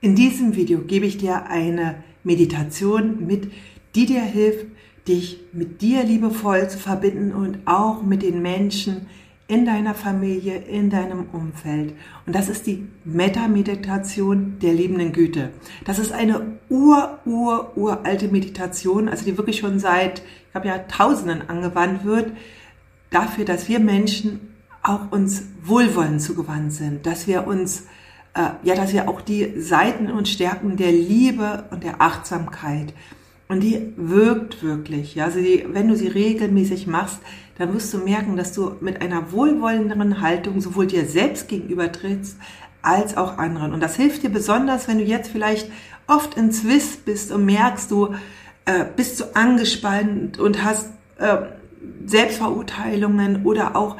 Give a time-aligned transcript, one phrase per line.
[0.00, 3.50] In diesem Video gebe ich dir eine Meditation mit,
[3.96, 4.66] die dir hilft,
[5.08, 9.08] dich mit dir liebevoll zu verbinden und auch mit den Menschen
[9.48, 11.94] in deiner Familie, in deinem Umfeld.
[12.26, 15.50] Und das ist die Metta-Meditation der liebenden Güte.
[15.84, 21.48] Das ist eine ur, ur, uralte Meditation, also die wirklich schon seit, ich glaube, Jahrtausenden
[21.48, 22.30] angewandt wird,
[23.10, 27.84] dafür, dass wir Menschen auch uns Wohlwollen zugewandt sind, dass wir uns
[28.62, 32.92] ja, dass wir auch die Seiten und Stärken der Liebe und der Achtsamkeit
[33.48, 35.14] und die wirkt wirklich.
[35.14, 37.18] Ja, also die, wenn du sie regelmäßig machst,
[37.56, 42.36] dann wirst du merken, dass du mit einer wohlwollenderen Haltung sowohl dir selbst gegenüber trittst,
[42.82, 43.72] als auch anderen.
[43.72, 45.70] Und das hilft dir besonders, wenn du jetzt vielleicht
[46.06, 48.14] oft in Swiss bist und merkst, du
[48.66, 51.38] äh, bist so angespannt und hast äh,
[52.06, 53.96] Selbstverurteilungen oder auch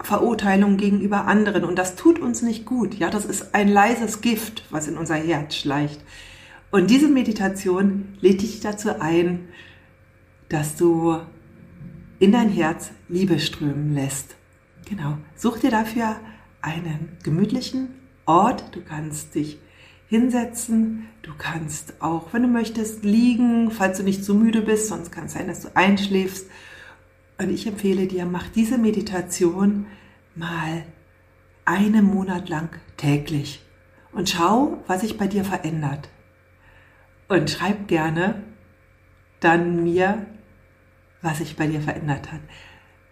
[0.00, 1.64] Verurteilung gegenüber anderen.
[1.64, 2.94] Und das tut uns nicht gut.
[2.94, 6.00] Ja, das ist ein leises Gift, was in unser Herz schleicht.
[6.70, 9.48] Und diese Meditation lädt dich dazu ein,
[10.48, 11.18] dass du
[12.18, 14.36] in dein Herz Liebe strömen lässt.
[14.88, 15.18] Genau.
[15.34, 16.16] Such dir dafür
[16.60, 17.88] einen gemütlichen
[18.24, 18.74] Ort.
[18.74, 19.58] Du kannst dich
[20.08, 21.08] hinsetzen.
[21.22, 24.88] Du kannst auch, wenn du möchtest, liegen, falls du nicht zu müde bist.
[24.88, 26.46] Sonst kann es sein, dass du einschläfst.
[27.38, 29.86] Und ich empfehle dir, mach diese Meditation
[30.34, 30.84] mal
[31.64, 33.62] einen Monat lang täglich
[34.12, 36.08] und schau, was sich bei dir verändert.
[37.28, 38.42] Und schreib gerne
[39.40, 40.26] dann mir,
[41.20, 42.40] was sich bei dir verändert hat.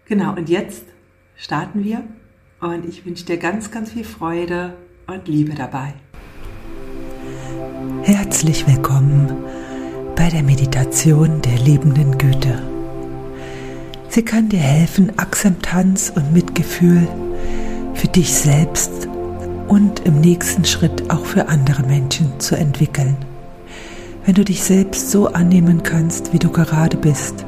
[0.07, 0.85] Genau, und jetzt
[1.37, 2.05] starten wir
[2.61, 5.93] und ich wünsche dir ganz, ganz viel Freude und Liebe dabei.
[8.03, 9.45] Herzlich willkommen
[10.17, 12.74] bei der Meditation der liebenden Güte.
[14.15, 17.09] Sie kann dir helfen, Akzeptanz und Mitgefühl
[17.95, 19.09] für dich selbst
[19.67, 23.17] und im nächsten Schritt auch für andere Menschen zu entwickeln.
[24.25, 27.45] Wenn du dich selbst so annehmen kannst, wie du gerade bist,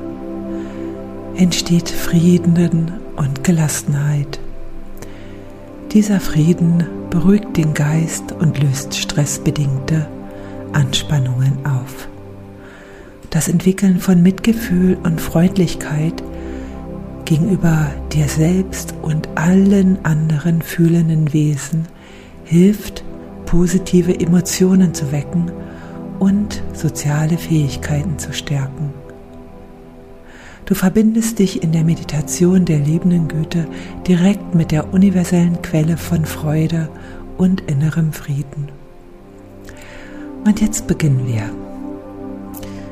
[1.37, 4.41] entsteht Frieden und Gelassenheit.
[5.93, 10.09] Dieser Frieden beruhigt den Geist und löst stressbedingte
[10.73, 12.09] Anspannungen auf.
[13.31, 16.25] Das Entwickeln von Mitgefühl und Freundlichkeit
[17.27, 21.87] gegenüber dir selbst und allen anderen fühlenden Wesen
[22.45, 23.05] hilft,
[23.45, 25.51] positive Emotionen zu wecken
[26.19, 28.95] und soziale Fähigkeiten zu stärken.
[30.65, 33.67] Du verbindest dich in der Meditation der liebenden Güte
[34.07, 36.89] direkt mit der universellen Quelle von Freude
[37.37, 38.69] und innerem Frieden.
[40.45, 41.51] Und jetzt beginnen wir.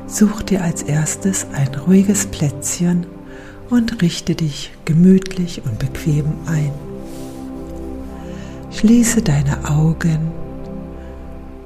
[0.07, 3.05] Such dir als erstes ein ruhiges Plätzchen
[3.69, 6.71] und richte dich gemütlich und bequem ein.
[8.71, 10.31] Schließe deine Augen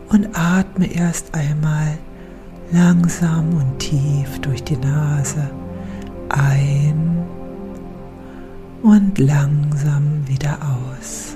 [0.10, 1.98] und atme erst einmal
[2.72, 5.50] langsam und tief durch die Nase
[6.30, 7.24] ein
[8.84, 11.36] und langsam wieder aus.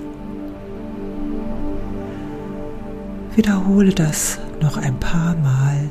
[3.36, 5.90] Wiederhole das noch ein paar Mal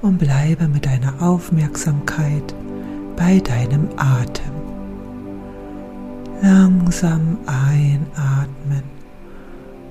[0.00, 2.54] und bleibe mit deiner Aufmerksamkeit
[3.16, 4.52] bei deinem Atem.
[6.42, 8.82] Langsam einatmen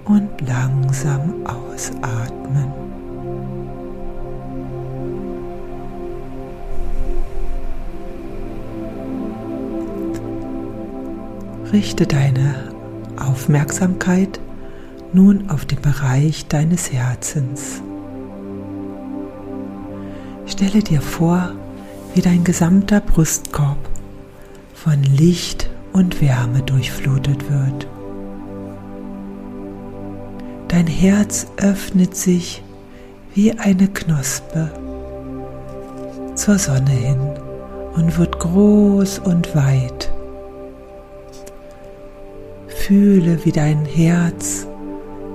[0.06, 2.72] und langsam ausatmen.
[11.74, 12.56] Richte deine
[13.18, 14.40] Aufmerksamkeit
[15.14, 17.82] nun auf den Bereich deines Herzens.
[20.46, 21.52] Stelle dir vor,
[22.16, 23.78] wie dein gesamter Brustkorb
[24.74, 27.88] von Licht und Wärme durchflutet wird.
[30.70, 32.64] Dein Herz öffnet sich
[33.34, 34.72] wie eine Knospe
[36.36, 37.20] zur Sonne hin
[37.96, 40.10] und wird groß und weit.
[42.68, 44.68] Fühle, wie dein Herz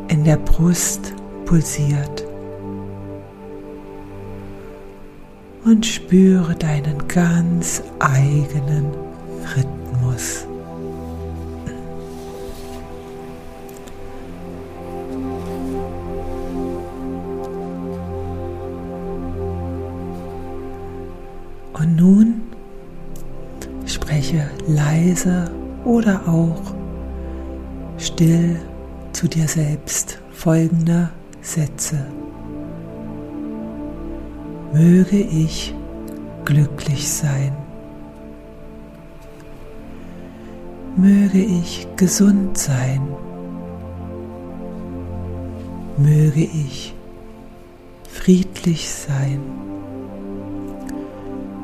[0.08, 1.12] in der Brust
[1.44, 2.29] pulsiert.
[5.70, 8.86] Und spüre deinen ganz eigenen
[9.54, 10.44] Rhythmus.
[21.72, 22.42] Und nun
[23.86, 25.52] spreche leise
[25.84, 26.74] oder auch
[27.96, 28.60] still
[29.12, 31.10] zu dir selbst folgende
[31.42, 32.06] Sätze
[34.72, 35.74] möge ich
[36.44, 37.52] glücklich sein.
[40.96, 43.02] Möge ich gesund sein.
[46.00, 46.94] möge ich
[48.08, 49.40] friedlich sein,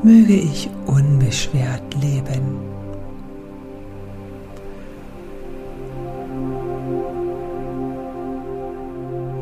[0.02, 2.60] möge ich unbeschwert leben.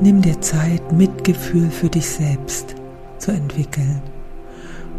[0.01, 2.77] Nimm dir Zeit, Mitgefühl für dich selbst
[3.25, 4.03] zu entwickeln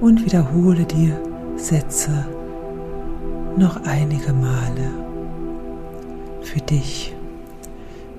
[0.01, 1.16] und wiederhole dir
[1.57, 2.25] Sätze
[3.56, 4.89] noch einige Male
[6.42, 7.13] für dich.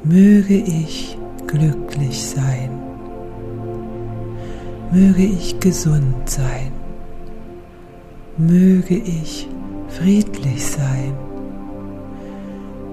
[0.04, 1.18] Möge ich
[1.48, 2.70] glücklich sein.
[4.92, 6.70] Möge ich gesund sein.
[8.36, 9.48] Möge ich
[9.88, 11.14] friedlich sein.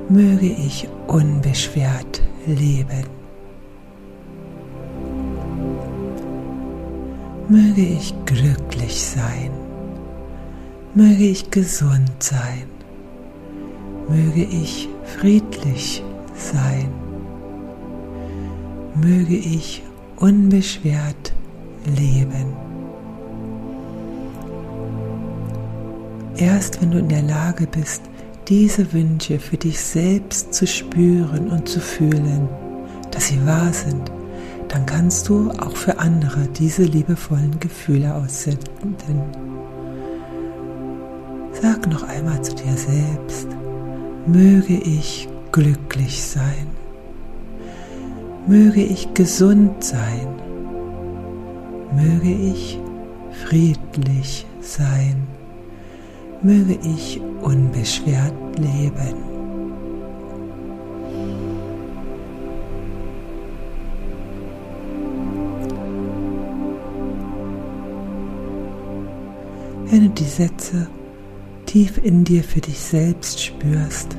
[0.09, 3.22] Möge ich unbeschwert leben.
[7.53, 9.51] Möge ich glücklich sein.
[10.95, 12.63] Möge ich gesund sein.
[14.09, 14.89] Möge ich
[15.19, 16.03] friedlich
[16.35, 16.89] sein.
[18.95, 19.83] Möge ich
[20.15, 21.33] unbeschwert
[21.95, 22.55] leben.
[26.37, 28.01] Erst wenn du in der Lage bist,
[28.47, 32.49] diese Wünsche für dich selbst zu spüren und zu fühlen,
[33.11, 34.11] dass sie wahr sind,
[34.73, 39.21] dann kannst du auch für andere diese liebevollen Gefühle aussenden.
[41.61, 43.47] Sag noch einmal zu dir selbst,
[44.25, 46.65] möge ich glücklich sein,
[48.47, 50.27] möge ich gesund sein,
[51.95, 52.79] möge ich
[53.45, 55.27] friedlich sein,
[56.41, 59.32] möge ich unbeschwert leben.
[69.93, 70.87] Wenn du die Sätze
[71.67, 74.17] tief in dir für dich selbst spürst,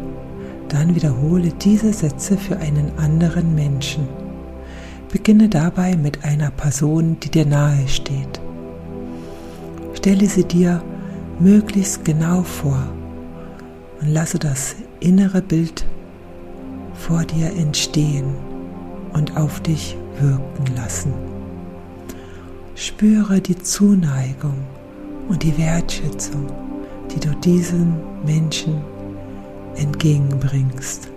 [0.69, 4.06] dann wiederhole diese Sätze für einen anderen Menschen.
[5.11, 8.41] Beginne dabei mit einer Person, die dir nahe steht.
[9.94, 10.81] Stelle sie dir
[11.41, 12.87] möglichst genau vor
[14.00, 15.85] und lasse das innere Bild
[16.94, 18.37] vor dir entstehen
[19.12, 21.12] und auf dich wirken lassen.
[22.77, 24.55] Spüre die Zuneigung
[25.29, 26.50] und die Wertschätzung,
[27.11, 28.82] die du diesem Menschen
[29.76, 31.09] entgegenbringst.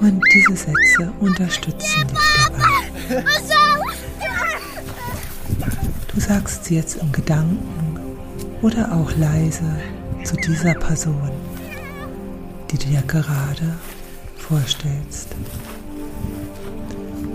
[0.00, 3.22] Und diese Sätze unterstützen dich dabei.
[6.08, 7.98] Du sagst sie jetzt im Gedanken
[8.62, 9.76] oder auch leise
[10.24, 11.30] zu dieser Person,
[12.70, 13.76] die du dir gerade
[14.38, 15.28] vorstellst.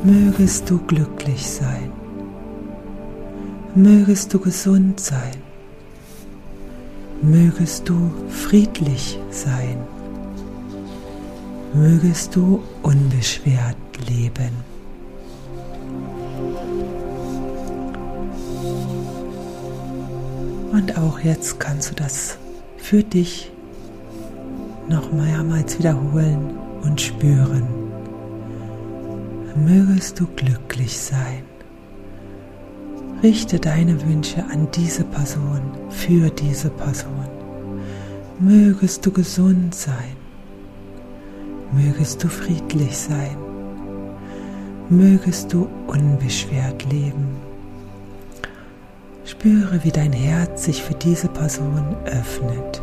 [0.03, 1.91] Mögest du glücklich sein
[3.75, 5.35] mögest du gesund sein,
[7.21, 9.77] mögest du friedlich sein,
[11.73, 13.75] mögest du unbeschwert
[14.07, 14.51] leben.
[20.71, 22.37] Und auch jetzt kannst du das
[22.77, 23.51] für dich
[24.87, 27.67] noch mehrmals wiederholen und spüren.
[29.55, 31.43] Mögest du glücklich sein.
[33.23, 37.27] Richte deine Wünsche an diese Person, für diese Person.
[38.39, 40.17] Mögest du gesund sein.
[41.71, 43.37] Mögest du friedlich sein.
[44.89, 47.37] Mögest du unbeschwert leben.
[49.23, 52.81] Spüre, wie dein Herz sich für diese Person öffnet.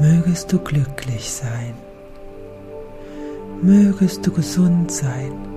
[0.00, 1.74] Mögest du glücklich sein.
[3.62, 5.55] Mögest du gesund sein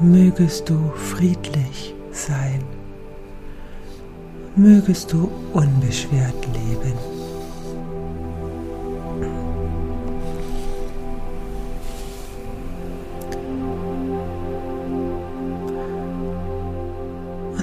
[0.00, 2.62] mögest du friedlich sein,
[4.56, 6.92] mögest du unbeschwert leben.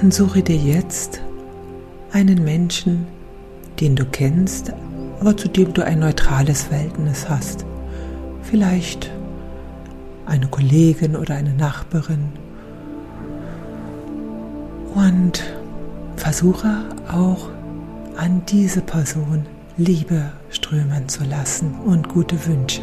[0.02, 1.20] Und suche dir jetzt
[2.12, 3.06] einen Menschen,
[3.80, 4.72] den du kennst,
[5.20, 7.64] aber zu dem du ein neutrales Verhältnis hast.
[8.42, 9.10] Vielleicht
[10.26, 12.28] eine Kollegin oder eine Nachbarin.
[14.94, 15.42] Und
[16.16, 17.48] versuche auch
[18.16, 22.82] an diese Person Liebe strömen zu lassen und gute Wünsche.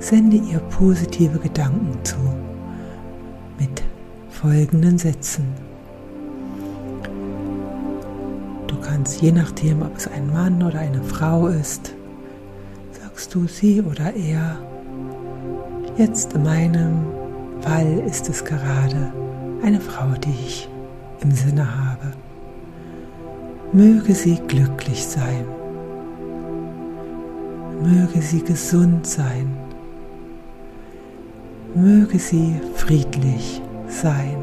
[0.00, 2.16] Sende ihr positive Gedanken zu
[3.58, 3.82] mit
[4.28, 5.46] folgenden Sätzen.
[8.66, 11.94] Du kannst je nachdem, ob es ein Mann oder eine Frau ist,
[13.00, 14.58] sagst du sie oder er
[15.96, 17.06] Jetzt in meinem
[17.60, 19.12] Fall ist es gerade
[19.62, 20.68] eine Frau, die ich
[21.20, 22.12] im Sinne habe.
[23.72, 25.44] Möge sie glücklich sein.
[27.80, 29.56] Möge sie gesund sein.
[31.76, 34.36] Möge sie friedlich sein.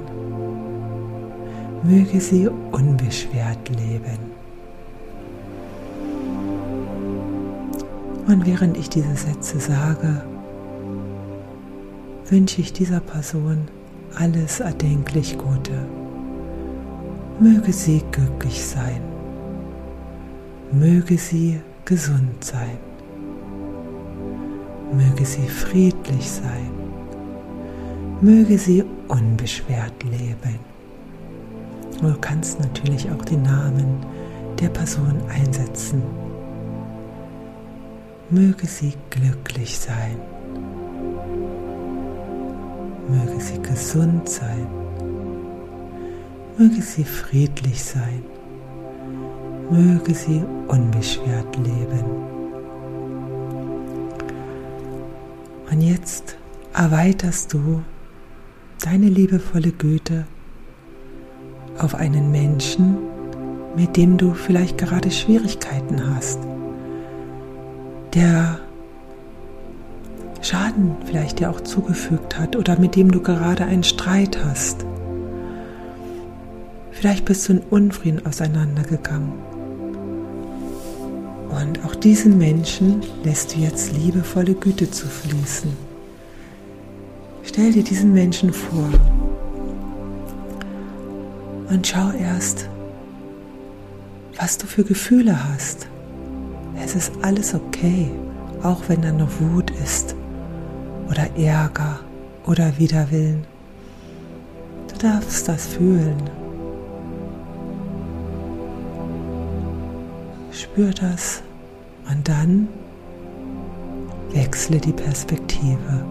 [1.84, 4.32] Möge sie unbeschwert leben.
[8.28, 10.24] Und während ich diese Sätze sage,
[12.32, 13.68] wünsche ich dieser Person
[14.16, 15.86] alles erdenklich Gute.
[17.42, 19.02] Möge sie glücklich sein.
[20.72, 22.78] Möge sie gesund sein.
[24.94, 26.72] Möge sie friedlich sein.
[28.22, 30.60] Möge sie unbeschwert leben.
[32.00, 33.98] Du kannst natürlich auch den Namen
[34.58, 36.02] der Person einsetzen.
[38.30, 40.16] Möge sie glücklich sein.
[43.10, 44.68] Möge sie gesund sein.
[46.58, 48.24] Möge sie friedlich sein.
[49.70, 52.06] Möge sie unbeschwert leben.
[55.72, 56.36] Und jetzt
[56.74, 57.82] erweiterst du
[58.84, 60.26] deine liebevolle Güte
[61.78, 62.98] auf einen Menschen,
[63.76, 66.40] mit dem du vielleicht gerade Schwierigkeiten hast,
[68.14, 68.60] der
[70.52, 74.86] Schaden vielleicht dir auch zugefügt hat oder mit dem du gerade einen Streit hast.
[76.92, 79.32] Vielleicht bist du in Unfrieden auseinandergegangen.
[81.58, 85.72] Und auch diesen Menschen lässt du jetzt liebevolle Güte zufließen.
[87.44, 88.90] Stell dir diesen Menschen vor
[91.70, 92.68] und schau erst,
[94.38, 95.88] was du für Gefühle hast.
[96.84, 98.12] Es ist alles okay,
[98.64, 100.14] auch wenn da noch Wut ist
[101.12, 102.00] oder Ärger
[102.46, 103.44] oder Widerwillen.
[104.88, 106.16] Du darfst das fühlen.
[110.54, 111.44] Spür das
[112.10, 112.70] und dann
[114.32, 116.06] wechsle die Perspektive.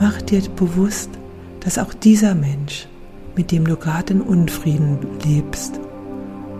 [0.00, 1.10] Mach dir bewusst,
[1.60, 2.86] dass auch dieser Mensch,
[3.36, 5.80] mit dem du gerade in Unfrieden lebst,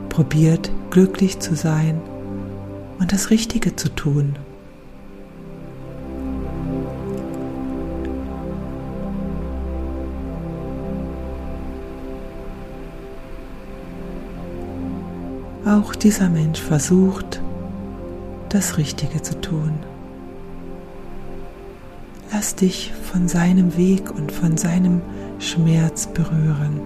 [0.09, 2.01] probiert glücklich zu sein
[2.99, 4.37] und das Richtige zu tun.
[15.67, 17.41] Auch dieser Mensch versucht,
[18.51, 19.73] das Richtige zu tun.
[22.31, 25.01] Lass dich von seinem Weg und von seinem
[25.39, 26.81] Schmerz berühren.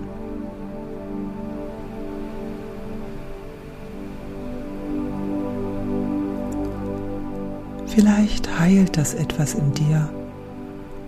[7.86, 10.08] Vielleicht heilt das etwas in dir.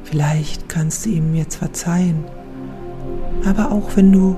[0.03, 2.25] Vielleicht kannst du ihm jetzt verzeihen.
[3.47, 4.37] Aber auch wenn du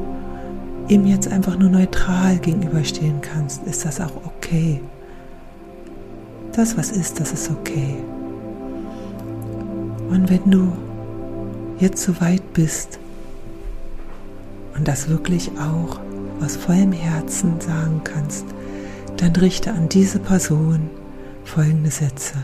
[0.93, 4.81] ihm jetzt einfach nur neutral gegenüberstehen kannst, ist das auch okay.
[6.53, 7.97] Das, was ist, das ist okay.
[10.11, 10.73] Und wenn du
[11.79, 12.99] jetzt so weit bist
[14.77, 15.99] und das wirklich auch
[16.45, 18.45] aus vollem Herzen sagen kannst,
[19.17, 20.91] dann richte an diese Person
[21.45, 22.35] folgende Sätze.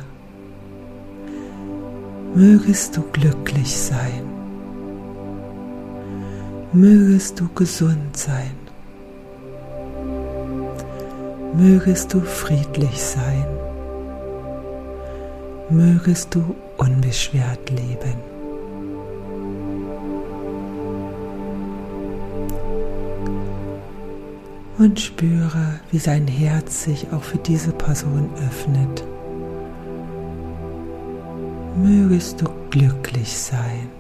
[2.35, 4.38] Mögest du glücklich sein
[6.73, 8.53] mögest du gesund sein,
[11.55, 13.47] mögest du friedlich sein,
[15.71, 18.29] mögest du unbeschwert leben.
[24.77, 29.05] Und spüre, wie sein Herz sich auch für diese Person öffnet.
[31.83, 33.98] Mögest du glücklich sein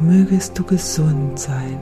[0.00, 1.78] mögest du gesund sein,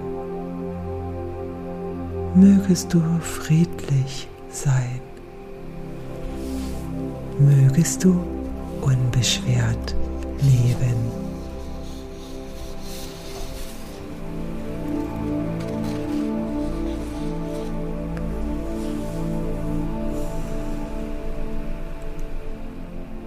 [2.34, 5.00] mögest du friedlich sein,
[7.38, 8.18] mögest du
[8.80, 9.94] unbeschwert
[10.40, 10.96] leben.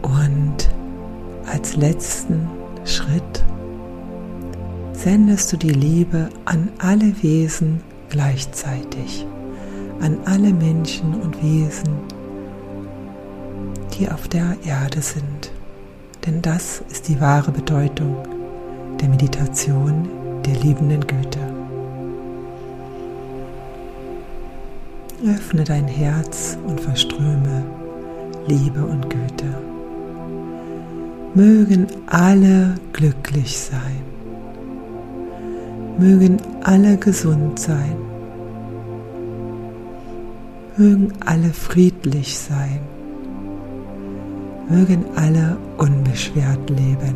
[0.02, 0.70] Und
[1.46, 2.59] als letzten
[5.04, 9.26] sendest du die Liebe an alle Wesen gleichzeitig,
[10.02, 11.90] an alle Menschen und Wesen,
[13.94, 15.52] die auf der Erde sind.
[16.26, 18.18] Denn das ist die wahre Bedeutung
[19.00, 20.10] der Meditation
[20.46, 21.40] der liebenden Güte.
[25.26, 27.64] Öffne dein Herz und verströme
[28.48, 29.46] Liebe und Güte.
[31.36, 34.09] Mögen alle glücklich sein
[36.00, 37.96] mögen alle gesund sein,
[40.78, 42.80] mögen alle friedlich sein,
[44.70, 47.16] Mögen alle unbeschwert leben.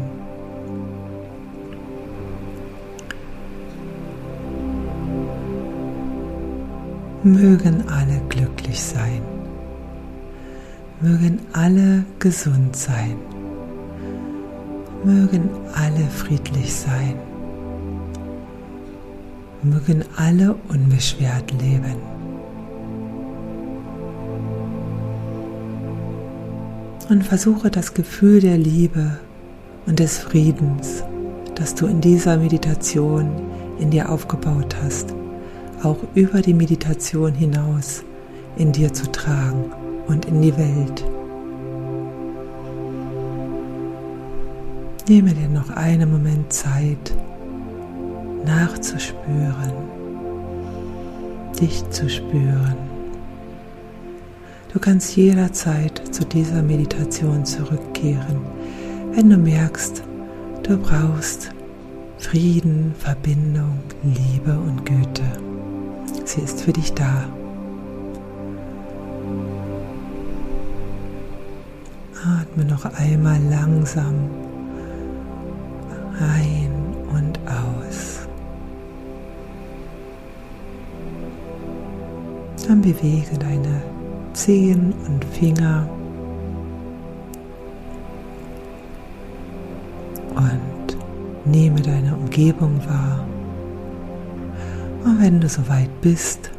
[7.22, 9.22] Mögen alle glücklich sein.
[11.00, 13.18] Mögen alle gesund sein.
[15.04, 17.33] Mögen alle friedlich sein.
[19.64, 21.96] Mögen alle unbeschwert leben.
[27.10, 29.20] Und versuche das Gefühl der Liebe
[29.86, 31.04] und des Friedens,
[31.56, 33.30] das du in dieser Meditation
[33.80, 35.14] in dir aufgebaut hast,
[35.84, 38.04] auch über die Meditation hinaus
[38.56, 39.72] in dir zu tragen
[40.08, 41.04] und in die Welt.
[45.10, 47.14] Nehme dir noch einen Moment Zeit,
[48.46, 49.74] nachzuspüren,
[51.60, 52.76] dich zu spüren.
[54.72, 58.42] Du kannst jederzeit zu dieser Meditation zurückkehren,
[59.14, 60.04] wenn du merkst,
[60.64, 61.52] du brauchst
[62.18, 65.24] Frieden, Verbindung, Liebe und Güte.
[66.26, 67.26] Sie ist für dich da.
[72.24, 74.30] Atme noch einmal langsam
[76.20, 76.72] ein
[77.14, 77.73] und aus.
[82.68, 83.82] Dann bewege deine
[84.34, 85.88] Zehen und Finger
[90.36, 90.98] und
[91.46, 93.26] nehme deine Umgebung wahr.
[95.04, 96.52] Und wenn du soweit bist,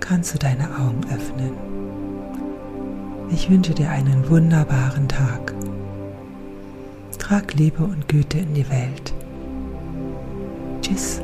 [0.00, 1.52] kannst du deine Augen öffnen.
[3.30, 5.54] Ich wünsche dir einen wunderbaren Tag.
[7.18, 9.14] Trag Liebe und Güte in die Welt.
[10.82, 11.22] Tschüss.